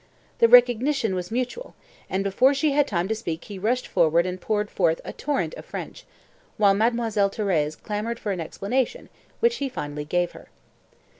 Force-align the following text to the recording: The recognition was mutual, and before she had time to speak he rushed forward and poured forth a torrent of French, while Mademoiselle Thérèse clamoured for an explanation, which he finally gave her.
The 0.39 0.47
recognition 0.47 1.13
was 1.13 1.29
mutual, 1.29 1.75
and 2.09 2.23
before 2.23 2.55
she 2.55 2.71
had 2.71 2.87
time 2.87 3.07
to 3.07 3.13
speak 3.13 3.43
he 3.45 3.59
rushed 3.59 3.85
forward 3.85 4.25
and 4.25 4.41
poured 4.41 4.71
forth 4.71 4.99
a 5.05 5.13
torrent 5.13 5.53
of 5.53 5.63
French, 5.63 6.05
while 6.57 6.73
Mademoiselle 6.73 7.29
Thérèse 7.29 7.79
clamoured 7.79 8.17
for 8.17 8.31
an 8.31 8.41
explanation, 8.41 9.09
which 9.41 9.57
he 9.57 9.69
finally 9.69 10.05
gave 10.05 10.31
her. 10.31 10.49